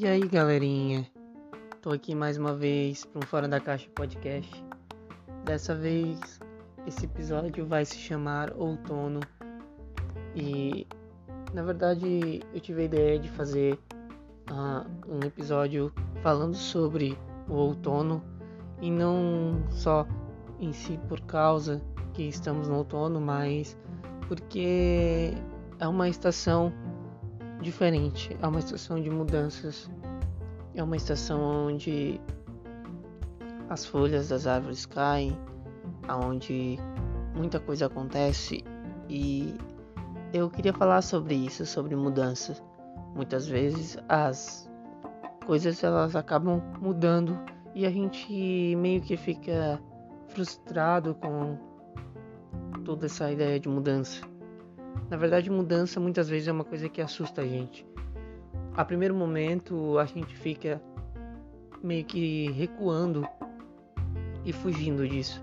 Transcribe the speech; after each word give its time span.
E 0.00 0.06
aí, 0.06 0.28
galerinha? 0.28 1.04
Tô 1.82 1.90
aqui 1.90 2.14
mais 2.14 2.38
uma 2.38 2.54
vez 2.54 3.04
para 3.04 3.18
um 3.18 3.26
Fora 3.26 3.48
da 3.48 3.58
Caixa 3.58 3.90
podcast. 3.96 4.64
Dessa 5.44 5.74
vez, 5.74 6.38
esse 6.86 7.04
episódio 7.04 7.66
vai 7.66 7.84
se 7.84 7.96
chamar 7.96 8.52
Outono. 8.56 9.18
E, 10.36 10.86
na 11.52 11.64
verdade, 11.64 12.40
eu 12.54 12.60
tive 12.60 12.82
a 12.82 12.84
ideia 12.84 13.18
de 13.18 13.28
fazer 13.28 13.76
uh, 14.52 14.88
um 15.12 15.18
episódio 15.26 15.92
falando 16.22 16.54
sobre 16.54 17.18
o 17.48 17.54
outono 17.54 18.22
e 18.80 18.92
não 18.92 19.64
só 19.68 20.06
em 20.60 20.72
si 20.72 20.96
por 21.08 21.20
causa 21.22 21.82
que 22.14 22.22
estamos 22.22 22.68
no 22.68 22.76
outono, 22.76 23.20
mas 23.20 23.76
porque 24.28 25.32
é 25.80 25.88
uma 25.88 26.08
estação 26.08 26.72
diferente. 27.60 28.36
É 28.40 28.46
uma 28.46 28.58
estação 28.58 29.00
de 29.00 29.10
mudanças. 29.10 29.90
É 30.74 30.82
uma 30.82 30.96
estação 30.96 31.68
onde 31.68 32.20
as 33.68 33.84
folhas 33.84 34.28
das 34.28 34.46
árvores 34.46 34.86
caem, 34.86 35.36
aonde 36.06 36.78
muita 37.34 37.60
coisa 37.60 37.86
acontece 37.86 38.64
e 39.08 39.54
eu 40.32 40.50
queria 40.50 40.72
falar 40.72 41.02
sobre 41.02 41.34
isso, 41.34 41.64
sobre 41.64 41.96
mudanças. 41.96 42.62
Muitas 43.14 43.48
vezes 43.48 43.96
as 44.08 44.70
coisas 45.46 45.82
elas 45.82 46.14
acabam 46.14 46.62
mudando 46.80 47.38
e 47.74 47.86
a 47.86 47.90
gente 47.90 48.76
meio 48.76 49.00
que 49.00 49.16
fica 49.16 49.80
frustrado 50.28 51.14
com 51.14 51.58
toda 52.84 53.06
essa 53.06 53.30
ideia 53.32 53.58
de 53.58 53.68
mudança. 53.68 54.20
Na 55.10 55.16
verdade, 55.16 55.50
mudança 55.50 55.98
muitas 55.98 56.28
vezes 56.28 56.48
é 56.48 56.52
uma 56.52 56.64
coisa 56.64 56.88
que 56.88 57.00
assusta 57.00 57.42
a 57.42 57.46
gente. 57.46 57.86
A 58.76 58.84
primeiro 58.84 59.14
momento, 59.14 59.98
a 59.98 60.04
gente 60.04 60.36
fica 60.36 60.80
meio 61.82 62.04
que 62.04 62.50
recuando 62.52 63.26
e 64.44 64.52
fugindo 64.52 65.08
disso. 65.08 65.42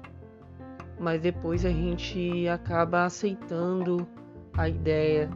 Mas 0.99 1.21
depois 1.21 1.65
a 1.65 1.69
gente 1.69 2.47
acaba 2.47 3.05
aceitando 3.05 4.07
a 4.53 4.69
ideia 4.69 5.29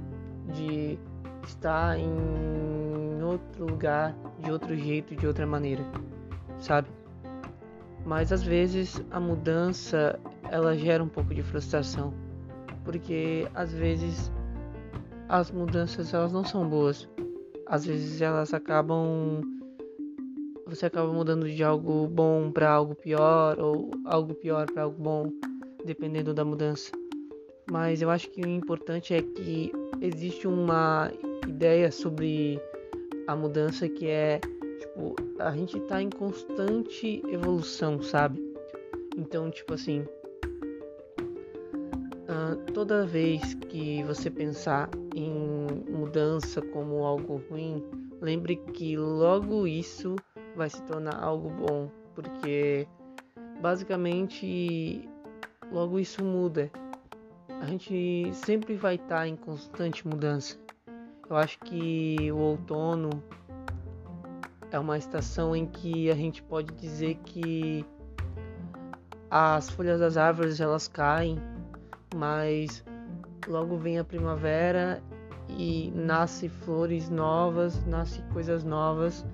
de 0.54 0.98
estar 1.44 1.98
em 2.00 3.24
outro 3.24 3.66
lugar, 3.66 4.16
de 4.40 4.52
outro 4.52 4.76
jeito, 4.76 5.16
de 5.16 5.28
outra 5.28 5.46
maneira, 5.46 5.84
sabe? 6.58 6.88
Mas 8.06 8.32
às 8.32 8.44
vezes 8.44 9.04
a 9.12 9.20
mudança 9.20 10.20
ela 10.50 10.78
gera 10.78 11.04
um 11.04 11.10
pouco 11.10 11.34
de 11.34 11.44
frustração 11.44 12.14
porque 12.90 13.48
às 13.54 13.72
vezes 13.72 14.32
as 15.28 15.52
mudanças 15.52 16.12
elas 16.12 16.34
não 16.34 16.44
são 16.44 16.68
boas. 16.68 17.08
Às 17.68 17.86
vezes 17.86 18.20
elas 18.20 18.52
acabam 18.52 19.42
você 20.66 20.88
acaba 20.88 21.14
mudando 21.14 21.48
de 21.48 21.64
algo 21.64 22.08
bom 22.08 22.52
para 22.52 22.72
algo 22.72 22.96
pior 22.96 23.60
ou 23.60 23.92
algo 24.06 24.34
pior 24.34 24.66
para 24.66 24.84
algo 24.84 25.00
bom, 25.00 25.32
dependendo 25.86 26.34
da 26.34 26.44
mudança. 26.44 26.92
Mas 27.70 28.02
eu 28.02 28.10
acho 28.10 28.28
que 28.32 28.42
o 28.42 28.48
importante 28.48 29.14
é 29.14 29.22
que 29.22 29.72
existe 30.02 30.48
uma 30.48 31.12
ideia 31.48 31.92
sobre 31.92 32.60
a 33.28 33.36
mudança 33.36 33.88
que 33.88 34.08
é 34.08 34.40
tipo, 34.80 35.16
a 35.38 35.52
gente 35.52 35.78
está 35.78 36.02
em 36.02 36.10
constante 36.10 37.22
evolução, 37.28 38.02
sabe? 38.02 38.44
Então, 39.16 39.52
tipo 39.52 39.76
assim, 39.76 40.04
Toda 42.74 43.06
vez 43.06 43.54
que 43.54 44.04
você 44.04 44.30
pensar 44.30 44.90
em 45.16 45.68
mudança 45.90 46.62
como 46.62 47.04
algo 47.04 47.42
ruim, 47.50 47.84
lembre 48.22 48.56
que 48.74 48.98
logo 48.98 49.68
isso 49.68 50.16
vai 50.56 50.70
se 50.70 50.82
tornar 50.84 51.22
algo 51.22 51.50
bom, 51.50 51.90
porque 52.16 52.88
basicamente 53.62 55.08
logo 55.72 56.00
isso 56.00 56.24
muda. 56.24 56.72
A 57.62 57.66
gente 57.66 58.32
sempre 58.34 58.76
vai 58.76 58.96
estar 58.96 59.28
em 59.28 59.36
constante 59.36 60.08
mudança. 60.08 60.58
Eu 61.30 61.36
acho 61.36 61.60
que 61.60 62.32
o 62.32 62.38
outono 62.38 63.10
é 64.72 64.80
uma 64.80 64.98
estação 64.98 65.56
em 65.56 65.66
que 65.66 66.10
a 66.10 66.16
gente 66.16 66.42
pode 66.44 66.74
dizer 66.76 67.16
que 67.26 67.86
as 69.30 69.70
folhas 69.70 70.00
das 70.00 70.18
árvores 70.18 70.60
elas 70.60 70.88
caem 70.88 71.38
mas 72.16 72.84
logo 73.48 73.78
vem 73.78 74.00
a 74.00 74.04
primavera 74.04 75.02
e 75.50 75.92
nasce 75.96 76.50
flores 76.50 77.10
novas, 77.10 77.84
nasce 77.86 78.22
coisas 78.34 78.64
novas 78.64 79.26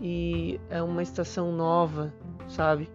e 0.00 0.60
é 0.70 0.82
uma 0.82 1.02
estação 1.02 1.52
nova, 1.52 2.12
sabe? 2.48 2.88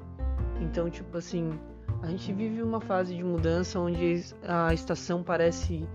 Então, 0.62 0.90
tipo 0.90 1.18
assim, 1.18 1.58
a 2.02 2.08
gente 2.08 2.32
vive 2.34 2.62
uma 2.62 2.82
fase 2.82 3.16
de 3.16 3.24
mudança 3.24 3.80
onde 3.80 4.24
a 4.48 4.74
estação 4.74 5.24
parece 5.24 5.88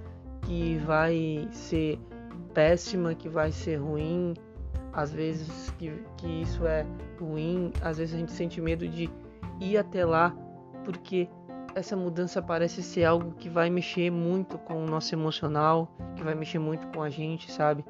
que 0.43 0.77
vai 0.79 1.49
ser 1.51 1.99
péssima, 2.53 3.15
que 3.15 3.29
vai 3.29 3.51
ser 3.51 3.77
ruim, 3.77 4.35
às 4.93 5.13
vezes 5.13 5.71
que, 5.79 5.93
que 6.17 6.43
isso 6.43 6.67
é 6.67 6.87
ruim, 7.19 7.73
às 7.81 7.99
vezes 7.99 8.15
a 8.15 8.19
gente 8.19 8.33
sente 8.33 8.61
medo 8.61 8.87
de 8.89 9.11
ir 9.61 9.77
até 9.77 10.05
lá 10.05 10.35
porque 10.85 11.29
essa 11.75 11.97
mudança 11.97 12.41
parece 12.41 12.83
ser 12.83 13.05
algo 13.05 13.33
que 13.33 13.49
vai 13.49 13.69
mexer 13.69 14.11
muito 14.11 14.59
com 14.59 14.85
o 14.85 14.87
nosso 14.87 15.15
emocional, 15.15 15.89
que 16.17 16.23
vai 16.23 16.35
mexer 16.35 16.59
muito 16.59 16.87
com 16.89 17.03
a 17.03 17.11
gente, 17.11 17.51
sabe? 17.51 17.85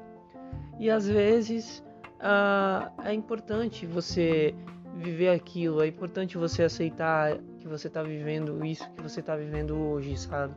E 0.79 0.89
às 0.89 1.07
vezes 1.07 1.83
uh, 2.19 2.91
é 3.03 3.13
importante 3.13 3.85
você 3.85 4.55
viver 4.95 5.29
aquilo, 5.29 5.81
é 5.81 5.87
importante 5.87 6.37
você 6.37 6.63
aceitar 6.63 7.37
que 7.59 7.67
você 7.67 7.87
está 7.87 8.01
vivendo 8.01 8.63
isso 8.65 8.89
que 8.91 9.01
você 9.01 9.19
está 9.19 9.35
vivendo 9.35 9.75
hoje, 9.75 10.17
sabe? 10.17 10.53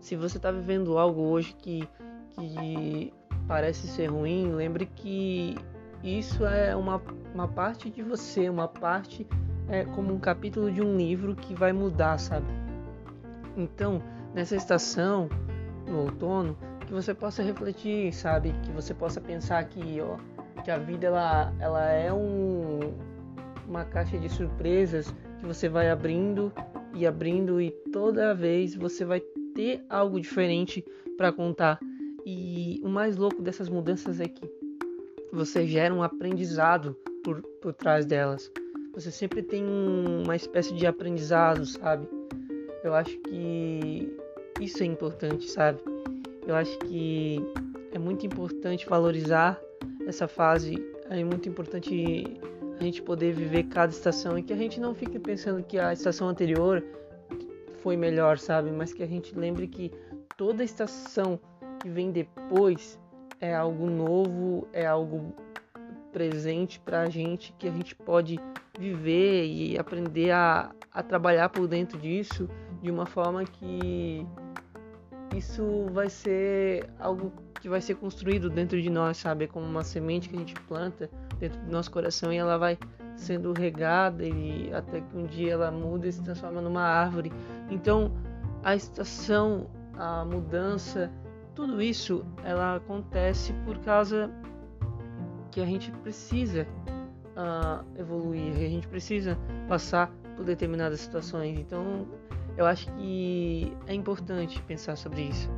Se 0.00 0.16
você 0.16 0.36
está 0.36 0.50
vivendo 0.50 0.98
algo 0.98 1.20
hoje 1.22 1.54
que, 1.54 1.88
que 2.30 3.12
parece 3.46 3.86
ser 3.86 4.06
ruim, 4.06 4.52
lembre 4.52 4.86
que 4.86 5.56
isso 6.02 6.44
é 6.44 6.74
uma, 6.74 7.00
uma 7.32 7.46
parte 7.46 7.88
de 7.88 8.02
você, 8.02 8.48
uma 8.48 8.66
parte 8.66 9.26
é 9.72 9.84
como 9.84 10.12
um 10.12 10.18
capítulo 10.18 10.70
de 10.70 10.82
um 10.82 10.96
livro 10.96 11.34
que 11.34 11.54
vai 11.54 11.72
mudar, 11.72 12.18
sabe? 12.18 12.46
Então, 13.56 14.02
nessa 14.34 14.54
estação, 14.54 15.28
no 15.86 16.02
outono, 16.02 16.56
que 16.86 16.92
você 16.92 17.14
possa 17.14 17.42
refletir, 17.42 18.12
sabe? 18.12 18.54
Que 18.64 18.70
você 18.70 18.92
possa 18.92 19.20
pensar 19.20 19.64
que, 19.64 20.00
ó, 20.00 20.16
que 20.62 20.70
a 20.70 20.78
vida 20.78 21.06
ela, 21.06 21.52
ela 21.58 21.90
é 21.90 22.12
um, 22.12 22.80
uma 23.66 23.84
caixa 23.84 24.18
de 24.18 24.28
surpresas 24.28 25.14
que 25.38 25.46
você 25.46 25.68
vai 25.68 25.90
abrindo 25.90 26.52
e 26.94 27.06
abrindo 27.06 27.60
e 27.60 27.70
toda 27.92 28.34
vez 28.34 28.74
você 28.74 29.04
vai 29.04 29.20
ter 29.54 29.84
algo 29.88 30.20
diferente 30.20 30.84
para 31.16 31.32
contar. 31.32 31.78
E 32.24 32.80
o 32.84 32.88
mais 32.88 33.16
louco 33.16 33.42
dessas 33.42 33.68
mudanças 33.68 34.20
é 34.20 34.28
que 34.28 34.48
você 35.32 35.66
gera 35.66 35.94
um 35.94 36.02
aprendizado 36.02 36.94
por, 37.24 37.42
por 37.60 37.72
trás 37.72 38.04
delas 38.04 38.50
você 38.92 39.10
sempre 39.10 39.42
tem 39.42 39.64
uma 39.64 40.36
espécie 40.36 40.74
de 40.74 40.86
aprendizado, 40.86 41.64
sabe? 41.64 42.06
Eu 42.84 42.94
acho 42.94 43.16
que 43.20 44.16
isso 44.60 44.82
é 44.82 44.86
importante, 44.86 45.48
sabe? 45.48 45.80
Eu 46.46 46.54
acho 46.54 46.78
que 46.80 47.40
é 47.92 47.98
muito 47.98 48.26
importante 48.26 48.86
valorizar 48.86 49.60
essa 50.06 50.28
fase, 50.28 50.74
é 51.08 51.24
muito 51.24 51.48
importante 51.48 52.24
a 52.78 52.82
gente 52.82 53.00
poder 53.00 53.32
viver 53.32 53.64
cada 53.64 53.92
estação 53.92 54.38
e 54.38 54.42
que 54.42 54.52
a 54.52 54.56
gente 54.56 54.80
não 54.80 54.94
fique 54.94 55.18
pensando 55.18 55.62
que 55.62 55.78
a 55.78 55.92
estação 55.92 56.28
anterior 56.28 56.82
foi 57.82 57.96
melhor, 57.96 58.38
sabe? 58.38 58.70
Mas 58.70 58.92
que 58.92 59.02
a 59.02 59.06
gente 59.06 59.34
lembre 59.34 59.66
que 59.68 59.90
toda 60.36 60.62
estação 60.62 61.38
que 61.80 61.88
vem 61.88 62.10
depois 62.10 62.98
é 63.40 63.54
algo 63.54 63.88
novo, 63.88 64.68
é 64.72 64.86
algo 64.86 65.34
presente 66.12 66.78
para 66.80 67.02
a 67.02 67.08
gente 67.08 67.54
que 67.58 67.66
a 67.66 67.70
gente 67.70 67.94
pode 67.94 68.38
viver 68.78 69.46
e 69.46 69.78
aprender 69.78 70.30
a, 70.30 70.70
a 70.92 71.02
trabalhar 71.02 71.48
por 71.48 71.66
dentro 71.68 71.98
disso 71.98 72.48
de 72.82 72.90
uma 72.90 73.06
forma 73.06 73.44
que 73.44 74.26
isso 75.36 75.86
vai 75.92 76.08
ser 76.08 76.88
algo 76.98 77.32
que 77.60 77.68
vai 77.68 77.80
ser 77.80 77.94
construído 77.94 78.50
dentro 78.50 78.80
de 78.82 78.90
nós, 78.90 79.18
sabe? 79.18 79.44
É 79.44 79.46
como 79.46 79.64
uma 79.64 79.84
semente 79.84 80.28
que 80.28 80.34
a 80.34 80.38
gente 80.38 80.54
planta 80.62 81.08
dentro 81.38 81.60
do 81.60 81.70
nosso 81.70 81.90
coração 81.90 82.32
e 82.32 82.36
ela 82.36 82.58
vai 82.58 82.76
sendo 83.16 83.52
regada 83.52 84.24
e 84.24 84.72
até 84.74 85.00
que 85.00 85.16
um 85.16 85.26
dia 85.26 85.52
ela 85.52 85.70
muda 85.70 86.08
e 86.08 86.12
se 86.12 86.22
transforma 86.22 86.60
numa 86.60 86.82
árvore. 86.82 87.32
Então, 87.70 88.12
a 88.64 88.74
estação, 88.74 89.70
a 89.94 90.24
mudança, 90.24 91.10
tudo 91.54 91.80
isso 91.80 92.24
ela 92.44 92.76
acontece 92.76 93.52
por 93.64 93.78
causa 93.78 94.30
que 95.52 95.60
a 95.60 95.66
gente 95.66 95.92
precisa 96.02 96.66
uh, 97.36 97.84
evoluir, 97.98 98.52
a 98.52 98.68
gente 98.68 98.88
precisa 98.88 99.38
passar 99.68 100.10
por 100.36 100.44
determinadas 100.44 101.00
situações. 101.00 101.58
Então, 101.58 102.06
eu 102.56 102.66
acho 102.66 102.92
que 102.94 103.72
é 103.86 103.94
importante 103.94 104.60
pensar 104.62 104.96
sobre 104.96 105.22
isso. 105.22 105.50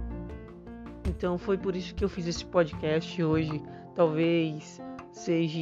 Então, 1.07 1.37
foi 1.37 1.59
por 1.59 1.77
isso 1.77 1.95
que 1.95 2.05
eu 2.05 2.09
fiz 2.09 2.27
esse 2.27 2.45
podcast 2.45 3.23
hoje, 3.23 3.63
talvez 3.95 4.81
seja 5.13 5.59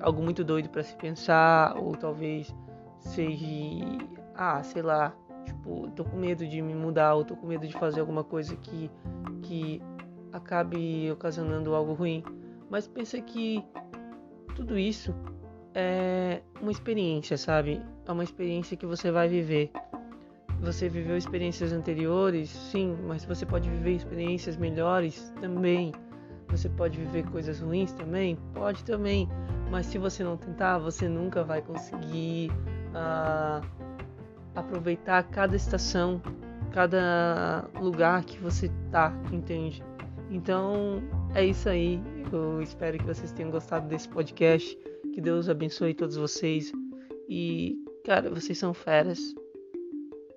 algo 0.00 0.22
muito 0.22 0.42
doido 0.42 0.68
para 0.68 0.82
se 0.82 0.96
pensar, 0.96 1.76
ou 1.76 1.94
talvez 1.94 2.52
seja, 2.98 3.46
ah, 4.34 4.62
sei 4.62 4.82
lá, 4.82 5.14
tipo, 5.44 5.90
tô 5.90 6.04
com 6.04 6.16
medo 6.16 6.46
de 6.46 6.60
me 6.60 6.74
mudar, 6.74 7.14
ou 7.14 7.24
tô 7.24 7.36
com 7.36 7.46
medo 7.46 7.66
de 7.66 7.72
fazer 7.74 8.00
alguma 8.00 8.24
coisa 8.24 8.56
que, 8.56 8.90
que 9.42 9.82
acabe 10.32 11.10
ocasionando 11.12 11.74
algo 11.74 11.92
ruim. 11.92 12.24
Mas 12.68 12.88
pensa 12.88 13.20
que 13.20 13.64
tudo 14.54 14.78
isso 14.78 15.14
é 15.74 16.40
uma 16.60 16.70
experiência, 16.70 17.36
sabe? 17.36 17.80
É 18.06 18.12
uma 18.12 18.24
experiência 18.24 18.76
que 18.76 18.86
você 18.86 19.10
vai 19.10 19.28
viver. 19.28 19.70
Você 20.60 20.88
viveu 20.88 21.16
experiências 21.16 21.72
anteriores, 21.72 22.50
sim, 22.50 22.96
mas 23.06 23.24
você 23.24 23.46
pode 23.46 23.70
viver 23.70 23.92
experiências 23.92 24.56
melhores 24.56 25.32
também. 25.40 25.92
Você 26.48 26.68
pode 26.68 26.98
viver 26.98 27.24
coisas 27.30 27.60
ruins 27.60 27.92
também? 27.92 28.36
Pode 28.52 28.84
também. 28.84 29.28
Mas 29.70 29.86
se 29.86 29.98
você 29.98 30.22
não 30.22 30.36
tentar, 30.36 30.78
você 30.78 31.08
nunca 31.08 31.44
vai 31.44 31.62
conseguir 31.62 32.50
uh, 32.90 33.64
aproveitar 34.54 35.22
cada 35.24 35.54
estação, 35.56 36.20
cada 36.72 37.64
lugar 37.80 38.24
que 38.24 38.36
você 38.38 38.70
tá, 38.90 39.14
entende? 39.32 39.82
Então 40.30 41.02
é 41.34 41.44
isso 41.44 41.68
aí. 41.68 42.02
Eu 42.32 42.60
espero 42.60 42.98
que 42.98 43.04
vocês 43.04 43.32
tenham 43.32 43.50
gostado 43.50 43.88
desse 43.88 44.08
podcast. 44.08 44.76
Que 45.20 45.24
Deus 45.24 45.50
abençoe 45.50 45.92
todos 45.92 46.16
vocês. 46.16 46.72
E, 47.28 47.76
cara, 48.06 48.30
vocês 48.30 48.56
são 48.56 48.72
feras. 48.72 49.34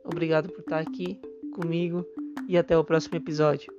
Obrigado 0.03 0.49
por 0.49 0.59
estar 0.59 0.79
aqui 0.79 1.17
comigo 1.53 2.05
e 2.49 2.57
até 2.57 2.77
o 2.77 2.83
próximo 2.83 3.15
episódio. 3.15 3.71